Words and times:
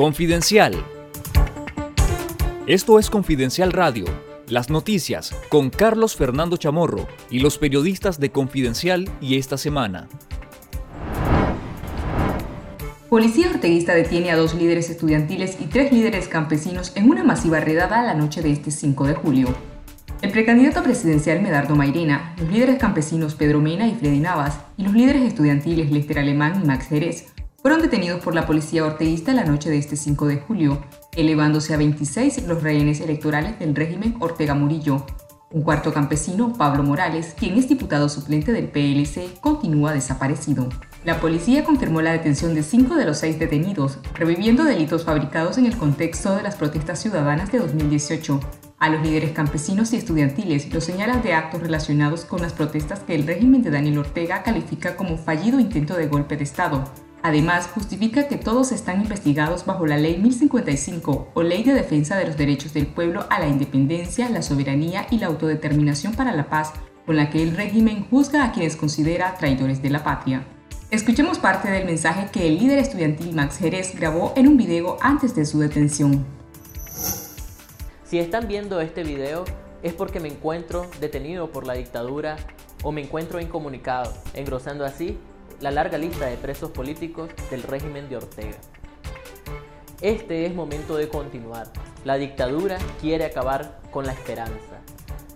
Confidencial. 0.00 0.82
Esto 2.66 2.98
es 2.98 3.10
Confidencial 3.10 3.70
Radio, 3.70 4.06
las 4.48 4.70
noticias 4.70 5.36
con 5.50 5.68
Carlos 5.68 6.16
Fernando 6.16 6.56
Chamorro 6.56 7.06
y 7.30 7.40
los 7.40 7.58
periodistas 7.58 8.18
de 8.18 8.32
Confidencial 8.32 9.10
y 9.20 9.36
esta 9.36 9.58
semana. 9.58 10.08
Policía 13.10 13.50
orteguista 13.50 13.94
detiene 13.94 14.30
a 14.30 14.36
dos 14.36 14.54
líderes 14.54 14.88
estudiantiles 14.88 15.58
y 15.60 15.66
tres 15.66 15.92
líderes 15.92 16.28
campesinos 16.28 16.92
en 16.94 17.10
una 17.10 17.22
masiva 17.22 17.60
redada 17.60 18.02
la 18.02 18.14
noche 18.14 18.40
de 18.40 18.52
este 18.52 18.70
5 18.70 19.06
de 19.06 19.12
julio. 19.12 19.54
El 20.22 20.30
precandidato 20.30 20.82
presidencial 20.82 21.42
Medardo 21.42 21.76
Mairena, 21.76 22.34
los 22.38 22.50
líderes 22.50 22.78
campesinos 22.78 23.34
Pedro 23.34 23.60
Mena 23.60 23.86
y 23.86 23.96
Freddy 23.96 24.20
Navas 24.20 24.60
y 24.78 24.82
los 24.84 24.94
líderes 24.94 25.24
estudiantiles 25.24 25.90
Lester 25.90 26.20
Alemán 26.20 26.58
y 26.62 26.66
Max 26.66 26.86
Jerez 26.88 27.26
fueron 27.62 27.82
detenidos 27.82 28.22
por 28.22 28.34
la 28.34 28.46
policía 28.46 28.86
orteguista 28.86 29.34
la 29.34 29.44
noche 29.44 29.68
de 29.68 29.76
este 29.76 29.96
5 29.96 30.26
de 30.26 30.38
julio, 30.38 30.82
elevándose 31.14 31.74
a 31.74 31.76
26 31.76 32.46
los 32.46 32.62
rehenes 32.62 33.00
electorales 33.00 33.58
del 33.58 33.74
régimen 33.74 34.16
Ortega 34.18 34.54
Murillo. 34.54 35.04
Un 35.50 35.62
cuarto 35.62 35.92
campesino, 35.92 36.54
Pablo 36.54 36.82
Morales, 36.84 37.34
quien 37.36 37.58
es 37.58 37.68
diputado 37.68 38.08
suplente 38.08 38.52
del 38.52 38.68
PLC, 38.68 39.40
continúa 39.40 39.92
desaparecido. 39.92 40.68
La 41.04 41.20
policía 41.20 41.64
confirmó 41.64 42.00
la 42.00 42.12
detención 42.12 42.54
de 42.54 42.62
cinco 42.62 42.94
de 42.94 43.04
los 43.04 43.18
seis 43.18 43.38
detenidos, 43.38 43.98
reviviendo 44.14 44.64
delitos 44.64 45.04
fabricados 45.04 45.58
en 45.58 45.66
el 45.66 45.76
contexto 45.76 46.36
de 46.36 46.42
las 46.42 46.56
protestas 46.56 47.00
ciudadanas 47.00 47.52
de 47.52 47.58
2018. 47.58 48.40
A 48.78 48.88
los 48.88 49.02
líderes 49.02 49.32
campesinos 49.32 49.92
y 49.92 49.96
estudiantiles 49.96 50.72
los 50.72 50.84
señalan 50.84 51.22
de 51.22 51.34
actos 51.34 51.60
relacionados 51.60 52.24
con 52.24 52.40
las 52.40 52.54
protestas 52.54 53.00
que 53.00 53.14
el 53.14 53.26
régimen 53.26 53.62
de 53.62 53.70
Daniel 53.70 53.98
Ortega 53.98 54.42
califica 54.42 54.96
como 54.96 55.18
fallido 55.18 55.60
intento 55.60 55.96
de 55.96 56.06
golpe 56.06 56.36
de 56.36 56.44
Estado, 56.44 56.84
Además, 57.22 57.68
justifica 57.74 58.28
que 58.28 58.36
todos 58.36 58.72
están 58.72 59.02
investigados 59.02 59.66
bajo 59.66 59.86
la 59.86 59.98
Ley 59.98 60.18
1055 60.18 61.28
o 61.34 61.42
Ley 61.42 61.62
de 61.62 61.74
Defensa 61.74 62.16
de 62.16 62.26
los 62.26 62.36
Derechos 62.36 62.72
del 62.72 62.86
Pueblo 62.86 63.26
a 63.28 63.38
la 63.38 63.48
Independencia, 63.48 64.30
la 64.30 64.40
Soberanía 64.40 65.06
y 65.10 65.18
la 65.18 65.26
Autodeterminación 65.26 66.14
para 66.14 66.32
la 66.32 66.48
Paz, 66.48 66.72
con 67.04 67.16
la 67.16 67.28
que 67.28 67.42
el 67.42 67.56
régimen 67.56 68.06
juzga 68.08 68.44
a 68.44 68.52
quienes 68.52 68.76
considera 68.76 69.34
traidores 69.34 69.82
de 69.82 69.90
la 69.90 70.02
patria. 70.02 70.46
Escuchemos 70.90 71.38
parte 71.38 71.70
del 71.70 71.84
mensaje 71.84 72.30
que 72.32 72.48
el 72.48 72.58
líder 72.58 72.78
estudiantil 72.78 73.34
Max 73.34 73.58
Jerez 73.58 73.94
grabó 73.94 74.32
en 74.34 74.48
un 74.48 74.56
video 74.56 74.96
antes 75.02 75.34
de 75.34 75.44
su 75.44 75.60
detención. 75.60 76.24
Si 78.04 78.18
están 78.18 78.48
viendo 78.48 78.80
este 78.80 79.04
video 79.04 79.44
es 79.82 79.92
porque 79.92 80.20
me 80.20 80.28
encuentro 80.28 80.86
detenido 81.00 81.52
por 81.52 81.66
la 81.66 81.74
dictadura 81.74 82.36
o 82.82 82.92
me 82.92 83.02
encuentro 83.02 83.40
incomunicado, 83.40 84.12
engrosando 84.34 84.84
así 84.84 85.18
la 85.60 85.70
larga 85.70 85.98
lista 85.98 86.26
de 86.26 86.36
presos 86.36 86.70
políticos 86.70 87.30
del 87.50 87.62
régimen 87.62 88.08
de 88.08 88.16
Ortega. 88.16 88.56
Este 90.00 90.46
es 90.46 90.54
momento 90.54 90.96
de 90.96 91.08
continuar. 91.08 91.66
La 92.04 92.16
dictadura 92.16 92.78
quiere 93.00 93.26
acabar 93.26 93.80
con 93.90 94.06
la 94.06 94.12
esperanza. 94.12 94.80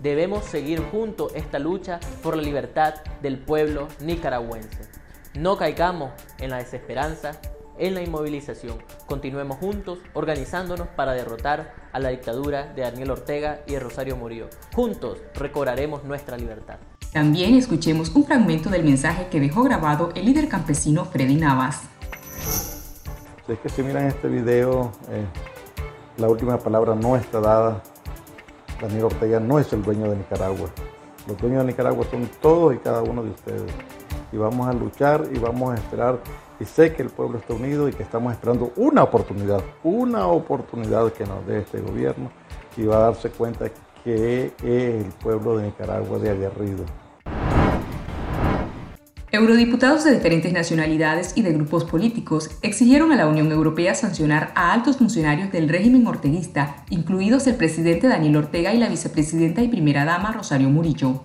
Debemos 0.00 0.44
seguir 0.44 0.80
juntos 0.90 1.32
esta 1.34 1.58
lucha 1.58 2.00
por 2.22 2.36
la 2.36 2.42
libertad 2.42 2.94
del 3.20 3.38
pueblo 3.38 3.88
nicaragüense. 4.00 4.88
No 5.34 5.58
caigamos 5.58 6.12
en 6.38 6.50
la 6.50 6.58
desesperanza, 6.58 7.32
en 7.78 7.94
la 7.94 8.02
inmovilización. 8.02 8.78
Continuemos 9.06 9.58
juntos 9.58 9.98
organizándonos 10.14 10.88
para 10.88 11.12
derrotar 11.12 11.74
a 11.92 12.00
la 12.00 12.10
dictadura 12.10 12.72
de 12.72 12.82
Daniel 12.82 13.10
Ortega 13.10 13.60
y 13.66 13.72
de 13.72 13.80
Rosario 13.80 14.16
Murillo. 14.16 14.48
Juntos 14.74 15.18
recobraremos 15.34 16.04
nuestra 16.04 16.36
libertad. 16.38 16.78
También 17.14 17.54
escuchemos 17.54 18.12
un 18.16 18.24
fragmento 18.24 18.70
del 18.70 18.82
mensaje 18.82 19.28
que 19.30 19.38
dejó 19.38 19.62
grabado 19.62 20.10
el 20.16 20.24
líder 20.24 20.48
campesino 20.48 21.04
Freddy 21.04 21.36
Navas. 21.36 21.82
es 23.46 23.56
que 23.60 23.68
si 23.68 23.84
miran 23.84 24.06
este 24.06 24.26
video, 24.26 24.90
eh, 25.08 25.24
la 26.16 26.28
última 26.28 26.58
palabra 26.58 26.96
no 26.96 27.14
está 27.14 27.38
dada. 27.38 27.80
Daniel 28.82 29.04
Ortega 29.04 29.38
no 29.38 29.60
es 29.60 29.72
el 29.72 29.84
dueño 29.84 30.10
de 30.10 30.16
Nicaragua. 30.16 30.68
Los 31.28 31.38
dueños 31.38 31.60
de 31.60 31.68
Nicaragua 31.68 32.04
son 32.10 32.28
todos 32.42 32.74
y 32.74 32.78
cada 32.78 33.00
uno 33.02 33.22
de 33.22 33.30
ustedes. 33.30 33.72
Y 34.32 34.36
vamos 34.36 34.66
a 34.66 34.72
luchar 34.72 35.22
y 35.32 35.38
vamos 35.38 35.72
a 35.72 35.76
esperar. 35.76 36.18
Y 36.58 36.64
sé 36.64 36.94
que 36.94 37.02
el 37.02 37.10
pueblo 37.10 37.38
está 37.38 37.54
unido 37.54 37.88
y 37.88 37.92
que 37.92 38.02
estamos 38.02 38.32
esperando 38.32 38.72
una 38.74 39.04
oportunidad, 39.04 39.62
una 39.84 40.26
oportunidad 40.26 41.12
que 41.12 41.24
nos 41.24 41.46
dé 41.46 41.60
este 41.60 41.80
gobierno 41.80 42.32
y 42.76 42.86
va 42.86 42.96
a 42.96 43.00
darse 43.10 43.30
cuenta 43.30 43.66
que 44.02 44.46
es 44.46 44.64
el 44.64 45.12
pueblo 45.22 45.58
de 45.58 45.66
Nicaragua 45.66 46.18
de 46.18 46.30
aguerrido. 46.30 47.03
Eurodiputados 49.34 50.04
de 50.04 50.14
diferentes 50.14 50.52
nacionalidades 50.52 51.32
y 51.34 51.42
de 51.42 51.52
grupos 51.52 51.82
políticos 51.82 52.50
exigieron 52.62 53.10
a 53.10 53.16
la 53.16 53.26
Unión 53.26 53.50
Europea 53.50 53.96
sancionar 53.96 54.52
a 54.54 54.72
altos 54.72 54.98
funcionarios 54.98 55.50
del 55.50 55.68
régimen 55.68 56.06
orteguista, 56.06 56.84
incluidos 56.88 57.48
el 57.48 57.56
presidente 57.56 58.06
Daniel 58.06 58.36
Ortega 58.36 58.72
y 58.72 58.78
la 58.78 58.88
vicepresidenta 58.88 59.60
y 59.60 59.66
primera 59.66 60.04
dama 60.04 60.30
Rosario 60.30 60.70
Murillo. 60.70 61.20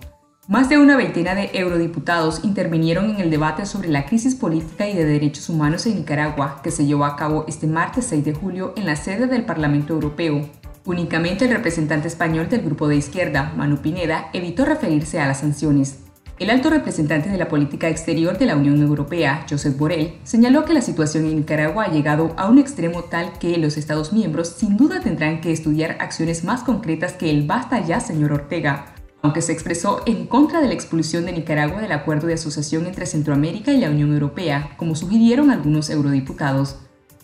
Más 0.48 0.68
de 0.68 0.78
una 0.78 0.96
veintena 0.96 1.36
de 1.36 1.50
eurodiputados 1.52 2.42
intervinieron 2.42 3.10
en 3.10 3.20
el 3.20 3.30
debate 3.30 3.64
sobre 3.64 3.88
la 3.88 4.04
crisis 4.06 4.34
política 4.34 4.88
y 4.88 4.96
de 4.96 5.04
derechos 5.04 5.48
humanos 5.48 5.86
en 5.86 5.94
Nicaragua, 5.94 6.62
que 6.64 6.72
se 6.72 6.86
llevó 6.86 7.04
a 7.04 7.14
cabo 7.14 7.44
este 7.46 7.68
martes 7.68 8.06
6 8.06 8.24
de 8.24 8.34
julio 8.34 8.74
en 8.76 8.86
la 8.86 8.96
sede 8.96 9.28
del 9.28 9.44
Parlamento 9.44 9.94
Europeo. 9.94 10.50
Únicamente 10.84 11.44
el 11.44 11.52
representante 11.52 12.08
español 12.08 12.48
del 12.48 12.62
grupo 12.62 12.88
de 12.88 12.96
izquierda, 12.96 13.52
Manu 13.56 13.76
Pineda, 13.76 14.30
evitó 14.32 14.64
referirse 14.64 15.20
a 15.20 15.28
las 15.28 15.38
sanciones. 15.38 16.09
El 16.40 16.48
alto 16.48 16.70
representante 16.70 17.28
de 17.28 17.36
la 17.36 17.48
política 17.48 17.90
exterior 17.90 18.38
de 18.38 18.46
la 18.46 18.56
Unión 18.56 18.80
Europea, 18.80 19.44
Josep 19.48 19.76
Borrell, 19.76 20.14
señaló 20.24 20.64
que 20.64 20.72
la 20.72 20.80
situación 20.80 21.26
en 21.26 21.36
Nicaragua 21.36 21.84
ha 21.84 21.92
llegado 21.92 22.32
a 22.38 22.48
un 22.48 22.56
extremo 22.56 23.04
tal 23.04 23.38
que 23.38 23.58
los 23.58 23.76
Estados 23.76 24.14
miembros 24.14 24.48
sin 24.48 24.78
duda 24.78 25.00
tendrán 25.00 25.42
que 25.42 25.52
estudiar 25.52 25.98
acciones 26.00 26.42
más 26.42 26.62
concretas 26.62 27.12
que 27.12 27.28
el 27.28 27.46
basta 27.46 27.84
ya, 27.84 28.00
señor 28.00 28.32
Ortega, 28.32 28.86
aunque 29.20 29.42
se 29.42 29.52
expresó 29.52 30.00
en 30.06 30.26
contra 30.26 30.62
de 30.62 30.68
la 30.68 30.72
expulsión 30.72 31.26
de 31.26 31.32
Nicaragua 31.32 31.82
del 31.82 31.92
acuerdo 31.92 32.26
de 32.26 32.34
asociación 32.34 32.86
entre 32.86 33.04
Centroamérica 33.04 33.72
y 33.72 33.78
la 33.78 33.90
Unión 33.90 34.10
Europea, 34.10 34.70
como 34.78 34.94
sugirieron 34.94 35.50
algunos 35.50 35.90
eurodiputados. 35.90 36.78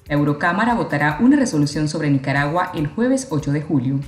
La 0.08 0.16
Eurocámara 0.16 0.74
votará 0.74 1.16
una 1.22 1.38
resolución 1.38 1.88
sobre 1.88 2.10
Nicaragua 2.10 2.70
el 2.74 2.86
jueves 2.86 3.28
8 3.30 3.52
de 3.52 3.62
julio. 3.62 3.98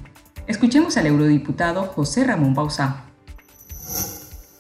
Escuchemos 0.46 0.98
al 0.98 1.06
eurodiputado 1.06 1.84
José 1.84 2.25
Ramón 2.25 2.52
Bauzá. 2.52 3.07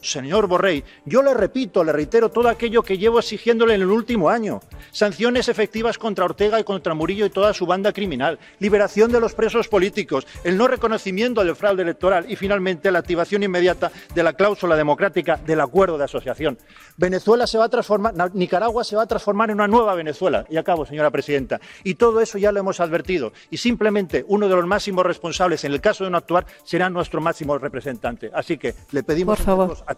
Señor 0.08 0.46
Borrell, 0.46 0.84
yo 1.04 1.22
le 1.22 1.34
repito, 1.34 1.84
le 1.84 1.92
reitero 1.92 2.30
todo 2.30 2.48
aquello 2.48 2.82
que 2.82 2.96
llevo 2.96 3.18
exigiéndole 3.18 3.74
en 3.74 3.82
el 3.82 3.90
último 3.90 4.30
año. 4.30 4.60
Sanciones 4.90 5.48
efectivas 5.48 5.98
contra 5.98 6.24
Ortega 6.24 6.58
y 6.58 6.64
contra 6.64 6.94
Murillo 6.94 7.26
y 7.26 7.30
toda 7.30 7.52
su 7.52 7.66
banda 7.66 7.92
criminal. 7.92 8.38
Liberación 8.58 9.12
de 9.12 9.20
los 9.20 9.34
presos 9.34 9.68
políticos. 9.68 10.26
El 10.44 10.56
no 10.56 10.66
reconocimiento 10.66 11.44
del 11.44 11.56
fraude 11.56 11.82
electoral. 11.82 12.24
Y 12.30 12.36
finalmente 12.36 12.90
la 12.90 13.00
activación 13.00 13.42
inmediata 13.42 13.92
de 14.14 14.22
la 14.22 14.32
cláusula 14.32 14.76
democrática 14.76 15.36
del 15.44 15.60
acuerdo 15.60 15.98
de 15.98 16.04
asociación. 16.04 16.58
Venezuela 16.96 17.46
se 17.46 17.58
va 17.58 17.66
a 17.66 17.68
transformar, 17.68 18.14
Nicaragua 18.34 18.84
se 18.84 18.96
va 18.96 19.02
a 19.02 19.06
transformar 19.06 19.50
en 19.50 19.56
una 19.56 19.68
nueva 19.68 19.94
Venezuela. 19.94 20.46
Y 20.48 20.56
acabo, 20.56 20.86
señora 20.86 21.10
presidenta. 21.10 21.60
Y 21.84 21.96
todo 21.96 22.20
eso 22.20 22.38
ya 22.38 22.50
lo 22.50 22.60
hemos 22.60 22.80
advertido. 22.80 23.32
Y 23.50 23.58
simplemente 23.58 24.24
uno 24.26 24.48
de 24.48 24.56
los 24.56 24.66
máximos 24.66 25.04
responsables 25.04 25.64
en 25.64 25.72
el 25.72 25.80
caso 25.82 26.04
de 26.04 26.10
no 26.10 26.16
actuar 26.16 26.46
será 26.64 26.88
nuestro 26.88 27.20
máximo 27.20 27.58
representante. 27.58 28.30
Así 28.32 28.56
que 28.56 28.74
le 28.92 29.02
pedimos 29.02 29.40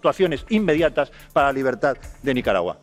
actuaciones 0.01 0.47
inmediatas 0.49 1.13
para 1.35 1.49
la 1.49 1.53
libertad 1.53 1.97
de 2.23 2.35
Nicaragua. 2.35 2.81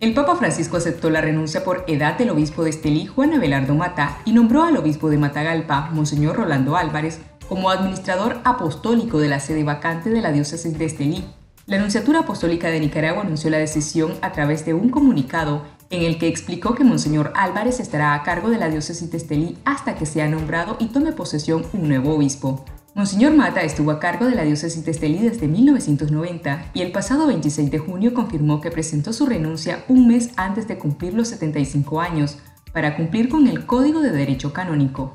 El 0.00 0.14
Papa 0.14 0.36
Francisco 0.36 0.76
aceptó 0.76 1.10
la 1.10 1.20
renuncia 1.20 1.64
por 1.64 1.84
edad 1.88 2.18
del 2.18 2.30
obispo 2.30 2.64
de 2.64 2.70
Estelí, 2.70 3.06
Juan 3.06 3.34
Abelardo 3.34 3.74
Mata, 3.74 4.18
y 4.24 4.32
nombró 4.32 4.64
al 4.64 4.76
obispo 4.76 5.10
de 5.10 5.18
Matagalpa, 5.18 5.90
Monseñor 5.92 6.36
Rolando 6.36 6.76
Álvarez, 6.76 7.20
como 7.48 7.70
administrador 7.70 8.40
apostólico 8.44 9.18
de 9.18 9.28
la 9.28 9.40
sede 9.40 9.64
vacante 9.64 10.10
de 10.10 10.20
la 10.20 10.32
diócesis 10.32 10.76
de 10.76 10.84
Estelí. 10.84 11.24
La 11.66 11.76
Anunciatura 11.76 12.20
Apostólica 12.20 12.68
de 12.68 12.80
Nicaragua 12.80 13.22
anunció 13.22 13.50
la 13.50 13.58
decisión 13.58 14.14
a 14.22 14.32
través 14.32 14.64
de 14.64 14.74
un 14.74 14.88
comunicado 14.88 15.64
en 15.90 16.02
el 16.02 16.18
que 16.18 16.28
explicó 16.28 16.74
que 16.74 16.84
Monseñor 16.84 17.32
Álvarez 17.34 17.80
estará 17.80 18.14
a 18.14 18.22
cargo 18.22 18.50
de 18.50 18.58
la 18.58 18.68
diócesis 18.68 19.10
de 19.10 19.16
Estelí 19.16 19.58
hasta 19.64 19.94
que 19.94 20.06
sea 20.06 20.28
nombrado 20.28 20.76
y 20.78 20.86
tome 20.86 21.12
posesión 21.12 21.64
un 21.72 21.88
nuevo 21.88 22.14
obispo. 22.14 22.64
Monseñor 22.98 23.32
Mata 23.32 23.62
estuvo 23.62 23.92
a 23.92 24.00
cargo 24.00 24.26
de 24.26 24.34
la 24.34 24.42
diócesis 24.42 24.84
de 24.84 24.90
Estelí 24.90 25.20
desde 25.20 25.46
1990 25.46 26.72
y 26.74 26.82
el 26.82 26.90
pasado 26.90 27.28
26 27.28 27.70
de 27.70 27.78
junio 27.78 28.12
confirmó 28.12 28.60
que 28.60 28.72
presentó 28.72 29.12
su 29.12 29.24
renuncia 29.24 29.84
un 29.86 30.08
mes 30.08 30.30
antes 30.34 30.66
de 30.66 30.78
cumplir 30.78 31.14
los 31.14 31.28
75 31.28 32.00
años 32.00 32.38
para 32.72 32.96
cumplir 32.96 33.28
con 33.28 33.46
el 33.46 33.66
Código 33.66 34.00
de 34.00 34.10
Derecho 34.10 34.52
Canónico. 34.52 35.14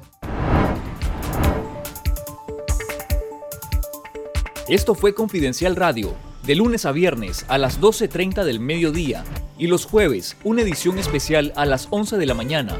Esto 4.70 4.96
fue 4.96 5.14
Confidencial 5.14 5.76
Radio, 5.76 6.14
de 6.46 6.56
lunes 6.56 6.86
a 6.86 6.94
viernes 6.94 7.44
a 7.50 7.58
las 7.58 7.82
12.30 7.82 8.46
del 8.46 8.62
mediodía 8.62 9.26
y 9.58 9.68
los 9.68 9.84
jueves 9.84 10.38
una 10.46 10.62
edición 10.62 11.00
especial 11.00 11.52
a 11.58 11.66
las 11.66 11.90
11 11.90 12.16
de 12.16 12.26
la 12.28 12.34
mañana. 12.34 12.80